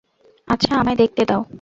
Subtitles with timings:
[0.47, 1.41] আচ্ছা, আমায় দেখতে দাও।